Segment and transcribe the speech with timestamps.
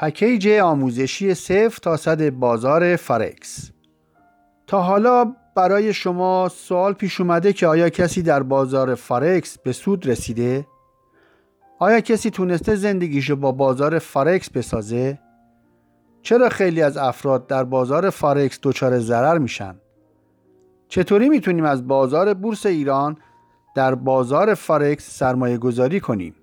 [0.00, 3.70] پکیج آموزشی صفر تا صد بازار فارکس
[4.66, 10.06] تا حالا برای شما سوال پیش اومده که آیا کسی در بازار فارکس به سود
[10.06, 10.66] رسیده؟
[11.78, 15.18] آیا کسی تونسته زندگیشو با بازار فارکس بسازه؟
[16.22, 19.74] چرا خیلی از افراد در بازار فارکس دچار ضرر میشن؟
[20.88, 23.16] چطوری می‌تونیم از بازار بورس ایران
[23.74, 26.34] در بازار فارکس سرمایه گذاری کنیم؟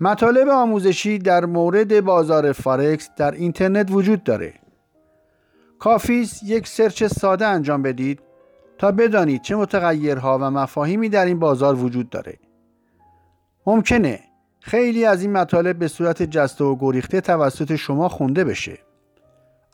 [0.00, 4.54] مطالب آموزشی در مورد بازار فارکس در اینترنت وجود داره.
[5.78, 8.20] کافیست یک search ساده انجام بدید
[8.78, 12.38] تا بدانید چه متغیرها و مفاهیمی در این بازار وجود داره.
[13.66, 14.20] ممکنه
[14.60, 18.78] خیلی از این مطالب به صورت جسته و گریخته توسط شما خونده بشه.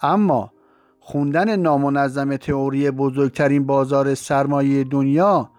[0.03, 0.53] اما
[1.01, 5.51] خوندن نامنظم تئوری بزرگترین بازار سرمایه دنیا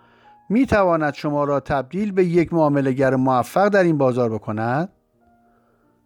[0.50, 4.90] می تواند شما را تبدیل به یک معاملهگر موفق در این بازار بکند؟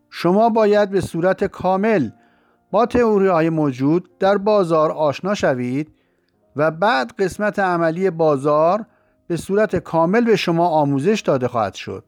[0.10, 2.10] شما باید به صورت کامل
[2.72, 5.92] با تئوری های موجود در بازار آشنا شوید
[6.56, 8.86] و بعد قسمت عملی بازار
[9.28, 12.04] به صورت کامل به شما آموزش داده خواهد شد.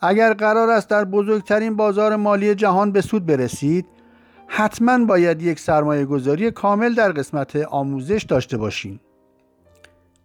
[0.00, 3.86] اگر قرار است در بزرگترین بازار مالی جهان به سود برسید
[4.46, 9.00] حتما باید یک سرمایه گذاری کامل در قسمت آموزش داشته باشین.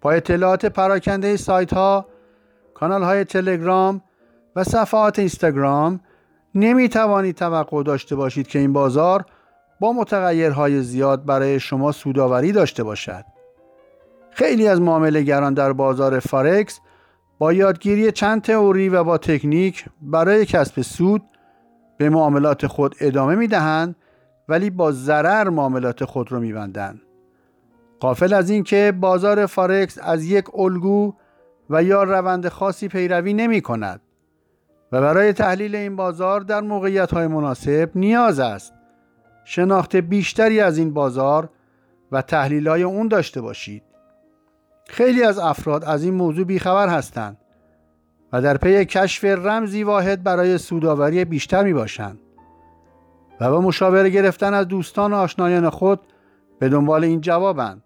[0.01, 2.05] با اطلاعات پراکنده سایت ها،
[2.73, 4.01] کانال های تلگرام
[4.55, 5.99] و صفحات اینستاگرام
[6.55, 9.25] نمی توانید توقع داشته باشید که این بازار
[9.79, 13.25] با متغیرهای زیاد برای شما سوداوری داشته باشد.
[14.31, 16.79] خیلی از معاملهگران در بازار فارکس
[17.39, 21.21] با یادگیری چند تئوری و با تکنیک برای کسب سود
[21.97, 23.95] به معاملات خود ادامه می دهند
[24.49, 27.01] ولی با ضرر معاملات خود را می بندند.
[28.01, 31.13] قافل از اینکه بازار فارکس از یک الگو
[31.69, 34.01] و یا روند خاصی پیروی نمی کند
[34.91, 38.73] و برای تحلیل این بازار در موقعیت های مناسب نیاز است.
[39.45, 41.49] شناخت بیشتری از این بازار
[42.11, 43.83] و تحلیل های اون داشته باشید.
[44.87, 47.37] خیلی از افراد از این موضوع بیخبر هستند
[48.33, 52.19] و در پی کشف رمزی واحد برای سوداوری بیشتر می باشند
[53.39, 55.99] و با مشاوره گرفتن از دوستان و آشنایان خود
[56.59, 57.83] به دنبال این جوابند.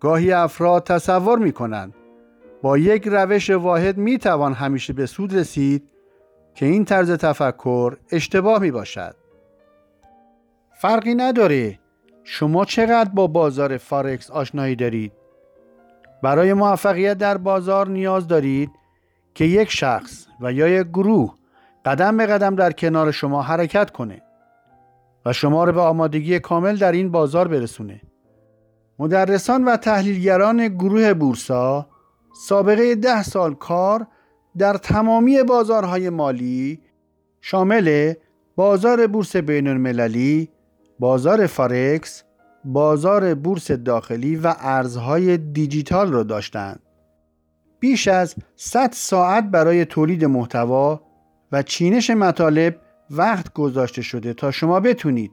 [0.00, 1.94] گاهی افراد تصور می کنند
[2.62, 5.90] با یک روش واحد می توان همیشه به سود رسید
[6.54, 9.16] که این طرز تفکر اشتباه می باشد.
[10.72, 11.78] فرقی نداره
[12.24, 15.12] شما چقدر با بازار فارکس آشنایی دارید.
[16.22, 18.70] برای موفقیت در بازار نیاز دارید
[19.34, 21.34] که یک شخص و یا یک گروه
[21.84, 24.22] قدم به قدم در کنار شما حرکت کنه
[25.26, 28.00] و شما رو به آمادگی کامل در این بازار برسونه.
[28.98, 31.86] مدرسان و تحلیلگران گروه بورسا
[32.48, 34.06] سابقه ده سال کار
[34.58, 36.80] در تمامی بازارهای مالی
[37.40, 38.14] شامل
[38.56, 40.48] بازار بورس بین المللی،
[40.98, 42.22] بازار فارکس،
[42.64, 46.80] بازار بورس داخلی و ارزهای دیجیتال را داشتند.
[47.80, 51.00] بیش از 100 ساعت برای تولید محتوا
[51.52, 52.76] و چینش مطالب
[53.10, 55.30] وقت گذاشته شده تا شما بتونید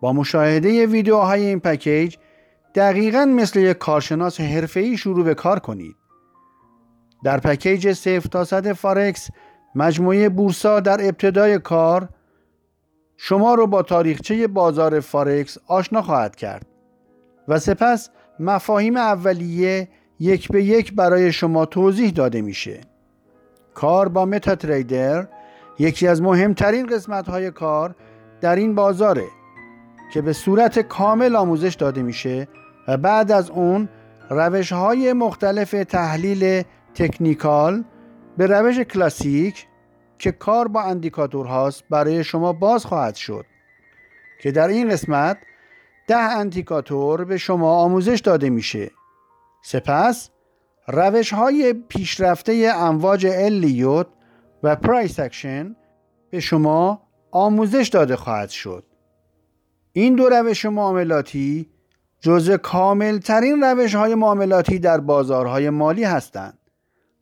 [0.00, 2.16] با مشاهده ویدیوهای این پکیج
[2.74, 5.96] دقیقا مثل یک کارشناس حرفه‌ای شروع به کار کنید.
[7.24, 9.30] در پکیج صفر تا صد فارکس
[9.74, 12.08] مجموعه بورسا در ابتدای کار
[13.16, 16.66] شما رو با تاریخچه بازار فارکس آشنا خواهد کرد
[17.48, 19.88] و سپس مفاهیم اولیه
[20.20, 22.80] یک به یک برای شما توضیح داده میشه.
[23.74, 25.26] کار با متا تریدر
[25.78, 27.94] یکی از مهمترین قسمت های کار
[28.40, 29.26] در این بازاره
[30.12, 32.48] که به صورت کامل آموزش داده میشه
[32.88, 33.88] و بعد از اون
[34.30, 36.62] روش های مختلف تحلیل
[36.94, 37.84] تکنیکال
[38.36, 39.66] به روش کلاسیک
[40.18, 43.44] که کار با اندیکاتور هاست برای شما باز خواهد شد
[44.42, 45.38] که در این قسمت
[46.06, 48.90] ده اندیکاتور به شما آموزش داده میشه.
[49.62, 50.30] سپس
[50.88, 54.06] روش های پیشرفته امواج الیوت
[54.62, 55.76] و price action
[56.30, 58.84] به شما آموزش داده خواهد شد.
[59.98, 61.68] این دو روش معاملاتی
[62.20, 66.58] جزء کامل ترین روش های معاملاتی در بازارهای مالی هستند.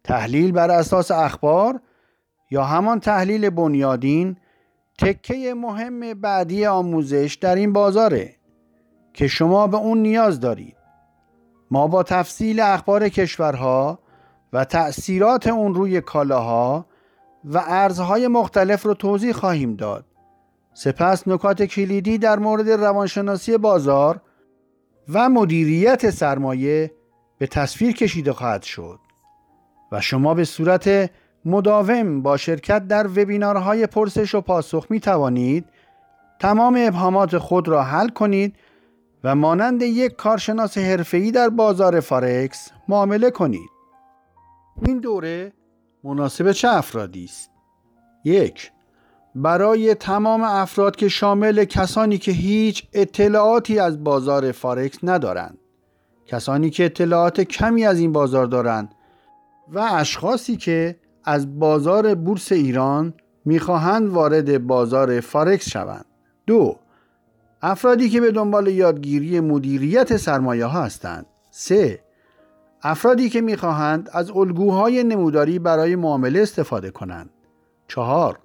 [0.05, 1.81] تحلیل بر اساس اخبار
[2.51, 4.37] یا همان تحلیل بنیادین
[4.99, 8.35] تکه مهم بعدی آموزش در این بازاره
[9.15, 10.77] که شما به اون نیاز دارید.
[11.71, 13.99] ما با تفصیل اخبار کشورها
[14.53, 16.87] و تأثیرات اون روی کالاها
[17.45, 20.05] و ارزهای مختلف رو توضیح خواهیم داد.
[20.79, 24.21] سپس نکات کلیدی در مورد روانشناسی بازار
[25.09, 26.93] و مدیریت سرمایه
[27.39, 29.01] به تصویر کشیده خواهد شد
[29.93, 31.11] و شما به صورت
[31.45, 35.65] مداوم با شرکت در وبینارهای پرسش و پاسخ می توانید
[36.41, 38.57] تمام ابهامات خود را حل کنید
[39.25, 43.71] و مانند یک کارشناس حرفه‌ای در بازار فارکس معامله کنید.
[44.87, 45.53] این دوره
[46.05, 47.51] مناسب چه افرادی است؟
[48.25, 48.73] یک
[49.39, 55.59] برای تمام افراد که شامل کسانی که هیچ اطلاعاتی از بازار فارکس ندارند.
[56.27, 58.95] کسانی که اطلاعات کمی از این بازار دارند
[59.69, 66.07] و اشخاصی که از بازار بورس ایران می‌خواهند وارد بازار فارکس شوند.
[66.47, 66.77] دو
[67.63, 71.27] افرادی که به دنبال یادگیری مدیریت سرمایه ها هستند.
[71.51, 72.01] سه
[72.83, 77.31] افرادی که می‌خواهند از الگوهای نموداری برای معامله استفاده کنند.
[77.89, 78.39] چهار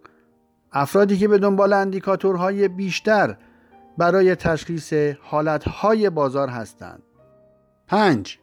[0.74, 3.38] افرادی که به دنبال اندیکاتورهای بیشتر
[3.98, 7.04] برای تشخیص حالتهای بازار هستند.
[7.88, 8.40] 5.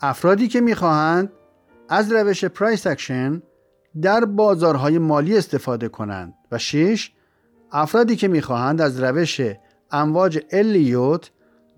[0.00, 1.32] افرادی که می‌خواهند
[1.88, 3.42] از روش price action
[4.02, 7.12] در بازارهای مالی استفاده کنند و 6.
[7.72, 9.40] افرادی که می‌خواهند از روش
[9.90, 11.30] امواج الیوت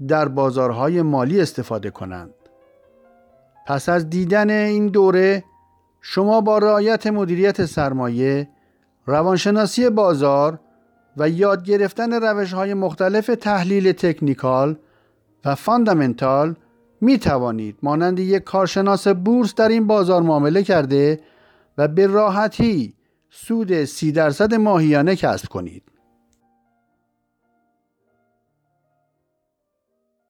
[0.09, 2.35] در بازارهای مالی استفاده کنند.
[3.67, 5.45] پس از دیدن این دوره
[6.01, 8.49] شما با رعایت مدیریت سرمایه
[9.07, 10.61] روانشناسی بازار
[11.17, 14.77] و یاد گرفتن روش های مختلف تحلیل تکنیکال
[15.45, 16.55] و فاندامنتال
[17.01, 21.21] می توانید مانند یک کارشناس بورس در این بازار معامله کرده
[21.79, 22.95] و به راحتی
[23.31, 25.83] سود سی درصد ماهیانه کسب کنید.